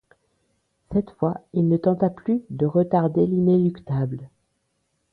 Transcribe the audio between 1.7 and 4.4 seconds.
tenta plus de retarder l’inéluctable.